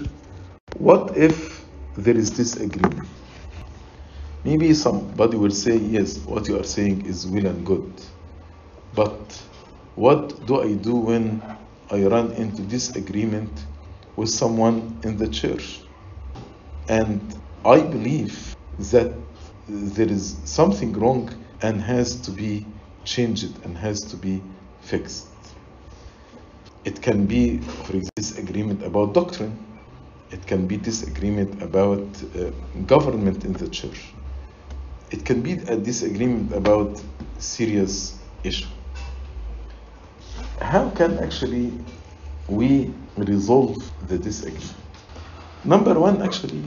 [0.77, 3.09] what if there is disagreement?
[4.43, 8.03] Maybe somebody will say, Yes, what you are saying is well and good.
[8.93, 9.41] But
[9.95, 13.65] what do I do when I run into disagreement
[14.15, 15.83] with someone in the church?
[16.87, 19.27] And I believe that
[19.67, 22.73] there is something wrong and has to be
[23.05, 25.36] changed and has to be fixed.
[26.87, 29.55] It can be, for example, disagreement about doctrine.
[30.31, 32.51] It can be disagreement about uh,
[32.87, 34.15] government in the church.
[35.11, 37.01] it can be a disagreement about
[37.39, 38.67] serious issue.
[40.61, 41.73] How can actually
[42.49, 43.77] we resolve
[44.07, 44.75] the disagreement?
[45.65, 46.63] Number one, actually,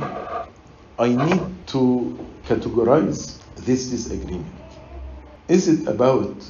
[0.99, 4.55] I need to categorize this disagreement.
[5.49, 6.45] Is it about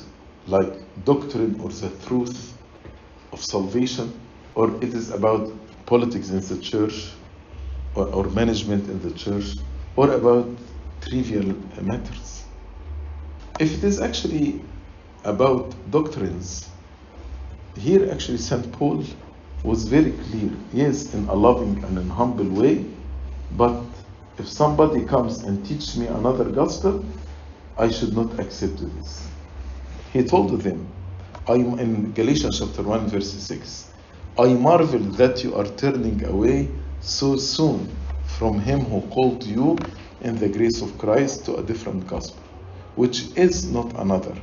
[0.46, 0.72] like
[1.04, 2.54] doctrine or the truth
[3.32, 4.12] of salvation,
[4.54, 5.50] or it is about
[5.86, 7.12] politics in the church,
[7.94, 9.56] or, or management in the church,
[9.96, 10.48] or about
[11.00, 12.44] trivial matters?
[13.58, 14.64] If it is actually
[15.24, 16.68] about doctrines,
[17.76, 18.72] here actually St.
[18.72, 19.04] Paul
[19.62, 20.50] was very clear.
[20.72, 22.84] Yes, in a loving and in humble way,
[23.52, 23.82] but
[24.38, 27.04] if somebody comes and teach me another gospel,
[27.76, 29.28] I should not accept this.
[30.12, 30.86] He told them,
[31.50, 33.88] I'm in Galatians chapter 1, verse 6.
[34.38, 36.68] I marvel that you are turning away
[37.00, 37.88] so soon
[38.24, 39.76] from him who called you
[40.20, 42.40] in the grace of Christ to a different gospel,
[42.94, 44.36] which is not another.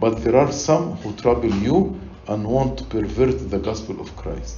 [0.00, 4.56] But there are some who trouble you and want to pervert the gospel of Christ.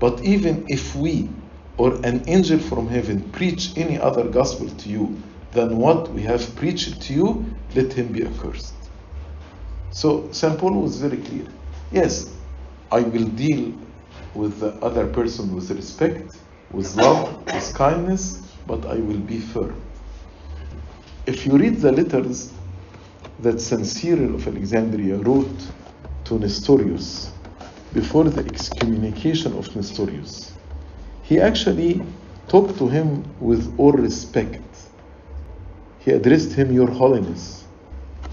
[0.00, 1.30] But even if we
[1.78, 5.16] or an angel from heaven preach any other gospel to you
[5.52, 8.81] than what we have preached to you, let him be accursed.
[9.92, 10.58] So St.
[10.58, 11.46] Paul was very clear.
[11.92, 12.34] Yes,
[12.90, 13.74] I will deal
[14.34, 16.38] with the other person with respect,
[16.72, 19.74] with love, with kindness, but I will be firm.
[21.26, 22.54] If you read the letters
[23.40, 23.84] that St.
[23.84, 25.60] Cyril of Alexandria wrote
[26.24, 27.30] to Nestorius
[27.92, 30.54] before the excommunication of Nestorius,
[31.22, 32.02] he actually
[32.48, 34.62] talked to him with all respect.
[35.98, 37.64] He addressed him, Your Holiness.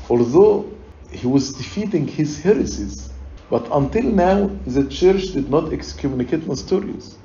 [0.10, 0.79] Although
[1.12, 3.10] he was defeating his heresies,
[3.49, 7.18] but until now, the church did not excommunicate Nestorius.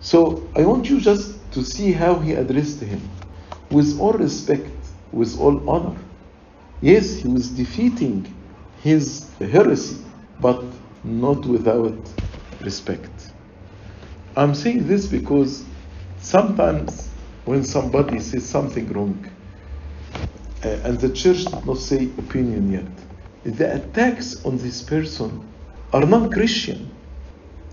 [0.00, 3.00] So I want you just to see how he addressed him
[3.70, 4.70] with all respect,
[5.12, 5.98] with all honor.
[6.80, 8.24] Yes, he was defeating
[8.82, 10.04] his heresy,
[10.40, 10.62] but
[11.04, 11.98] not without
[12.62, 13.32] respect.
[14.36, 15.64] I'm saying this because
[16.20, 17.10] sometimes
[17.44, 19.26] when somebody says something wrong,
[20.64, 23.07] uh, and the church did not say opinion yet,
[23.44, 25.46] the attacks on this person
[25.92, 26.90] are non Christian.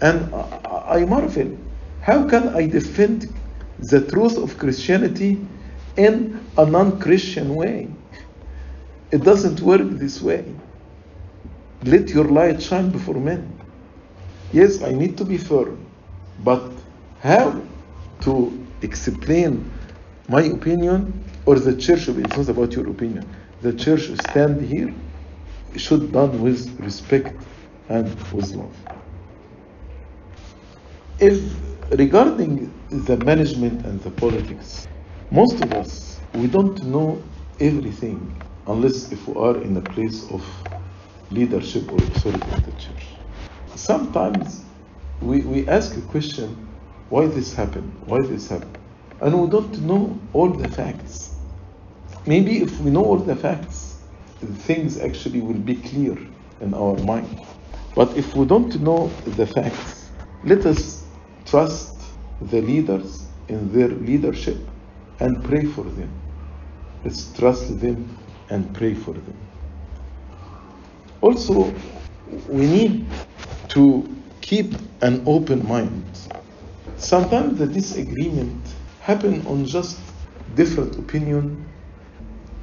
[0.02, 1.58] And I, marvel
[2.06, 3.34] how can I defend
[3.80, 5.40] the truth of Christianity
[5.98, 7.88] in a non Christian way?
[9.12, 10.46] It doesn't work this way.
[11.84, 13.52] Let your light shine before men.
[14.54, 15.84] Yes, I need to be firm,
[16.44, 16.72] but
[17.22, 17.60] how
[18.22, 19.72] to explain
[20.30, 23.28] my opinion or the church it's not about your opinion.
[23.62, 24.94] The church stand here
[25.78, 27.36] should done with respect
[27.90, 28.76] and with love.
[31.20, 31.42] If
[31.92, 34.86] regarding the management and the politics,
[35.32, 37.24] most of us we don't know
[37.60, 38.20] everything
[38.68, 40.44] unless if we are in a place of
[41.32, 43.06] leadership or authority the church.
[43.76, 44.64] Sometimes
[45.22, 46.68] we, we ask a question,
[47.10, 47.92] why this happened?
[48.06, 48.78] Why this happened?
[49.22, 51.36] And we don't know all the facts.
[52.26, 53.85] Maybe if we know all the facts,
[54.46, 56.18] things actually will be clear
[56.62, 57.40] in our mind.
[57.96, 60.10] But if we don't know the facts,
[60.44, 61.06] let us
[61.46, 62.02] trust
[62.42, 64.58] the leaders in their leadership
[65.20, 66.12] and pray for them.
[67.04, 68.18] Let's trust them
[68.50, 69.38] and pray for them.
[71.22, 71.74] Also,
[72.48, 73.06] we need
[73.70, 74.08] to
[74.42, 76.04] keep an open mind.
[76.98, 80.00] Sometimes the disagreement happen on just
[80.56, 81.66] different opinion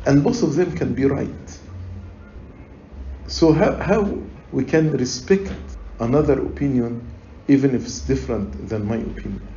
[0.06, 1.60] and both of them can be right.
[3.32, 4.02] So how, how
[4.52, 5.50] we can respect
[6.00, 7.00] another opinion
[7.48, 9.48] even if it's different than my opinion.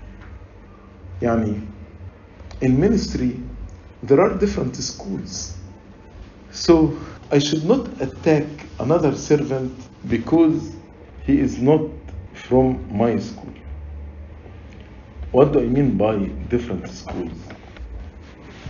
[1.19, 1.67] Yani,
[2.61, 3.37] in ministry,
[4.01, 5.57] there are different schools.
[6.51, 6.97] So
[7.31, 8.45] I should not attack
[8.79, 9.73] another servant
[10.07, 10.73] because
[11.25, 11.81] he is not
[12.47, 13.53] from my school.
[15.33, 16.15] What do I mean by
[16.47, 17.37] different schools?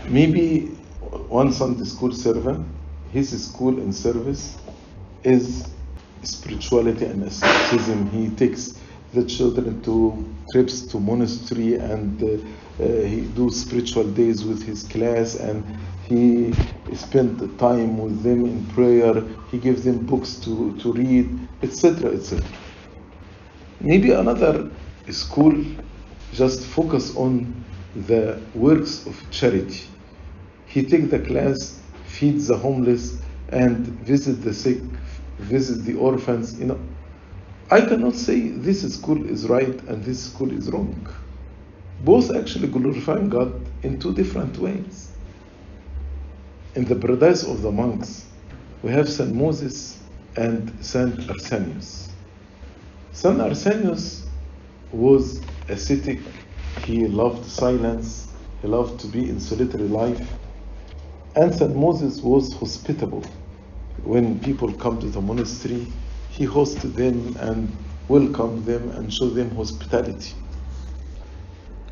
[0.09, 0.61] Maybe
[1.29, 2.65] one Sunday school servant,
[3.13, 4.57] his school and service
[5.25, 5.73] is
[6.23, 8.09] spirituality and asceticism.
[8.11, 8.79] He takes
[9.13, 12.27] the children to trips to monastery and uh,
[12.83, 15.63] uh, he do spiritual days with his class and
[16.07, 16.53] he
[16.95, 19.23] spend time with them in prayer.
[19.51, 22.45] He gives them books to, to read, etc., etc.
[23.81, 24.71] Maybe another
[25.09, 25.65] school
[26.33, 27.65] just focus on
[27.95, 29.87] the works of charity.
[30.65, 34.79] He take the class, feeds the homeless, and visit the sick,
[35.39, 36.59] visit the orphans.
[36.59, 36.89] You know,
[37.71, 41.07] I cannot say this school is right and this school is wrong.
[41.99, 45.09] Both actually glorifying God in two different ways.
[46.75, 48.31] in the paradise of the monks,
[48.81, 50.03] we have Saint Moses
[50.37, 52.15] and Saint Arsenius.
[53.11, 54.31] Saint Arsenius
[54.91, 56.27] was ascetic,
[56.75, 60.37] he loved silence, he loved to be in solitary life,
[61.35, 63.44] and Saint Moses was hospitable.
[64.03, 65.93] When people come to the monastery,
[66.27, 70.35] he hosted them and welcomed them and showed them hospitality.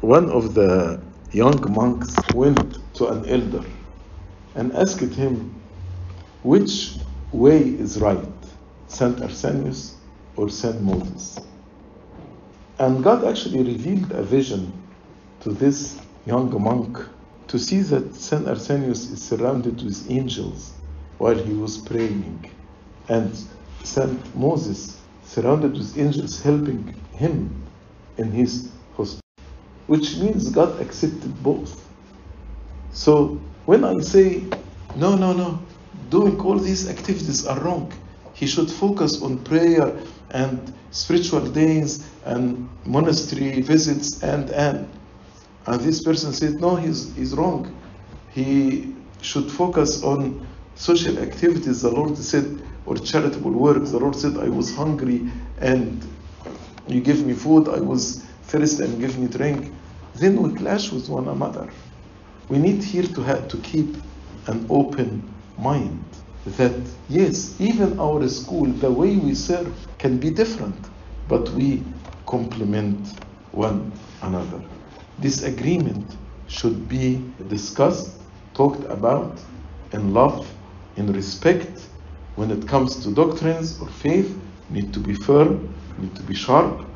[0.01, 3.65] One of the young monks went to an elder
[4.55, 5.69] and asked him,
[6.41, 6.99] Which
[7.31, 8.45] way is right,
[8.87, 10.01] Saint Arsenius
[10.35, 11.37] or Saint Moses?
[12.79, 14.95] And God actually revealed a vision
[15.41, 16.99] to this young monk
[17.49, 20.82] to see that Saint Arsenius is surrounded with angels
[21.23, 22.51] while he was praying,
[23.07, 23.31] and
[23.81, 27.35] Saint Moses surrounded with angels helping him
[28.17, 29.21] in his hospital,
[29.87, 31.71] which means God accepted both.
[32.91, 34.43] So when I say,
[34.97, 35.59] no, no, no,
[36.09, 37.93] doing all these activities are wrong,
[38.33, 39.97] he should focus on prayer
[40.31, 44.89] and spiritual days and monastery visits and and.
[45.67, 47.63] And this person said no he's, he's wrong.
[48.33, 50.45] He should focus on
[50.75, 56.05] social activities the lord said or charitable work, the lord said i was hungry and
[56.87, 59.73] you give me food i was thirsty and give me drink.
[60.15, 61.73] Then we clash with one another.
[62.49, 63.97] We need here to have to keep
[64.47, 66.05] an open mind
[66.45, 66.75] that
[67.07, 70.89] yes even our school the way we serve can be different
[71.27, 71.93] but we
[72.27, 73.07] complement
[73.51, 74.61] one another.
[75.17, 76.17] This agreement
[76.47, 78.21] should be discussed
[78.53, 79.41] talked about
[79.93, 80.45] in love
[80.95, 81.89] in respect
[82.35, 86.89] when it comes to doctrines or faith need to be firm need to be sharp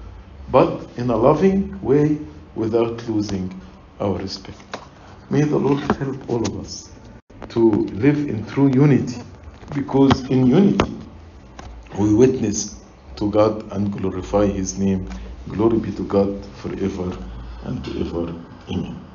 [0.47, 2.19] but in a loving way
[2.55, 3.61] without losing
[3.99, 4.63] our respect
[5.29, 6.95] may the lord help all of us
[7.49, 9.23] to live in true unity
[9.73, 10.95] because in unity
[11.97, 12.83] we witness
[13.17, 15.09] to God and glorify His name.
[15.49, 17.11] Glory be to God forever
[17.63, 18.33] and ever.
[18.69, 19.06] Amen.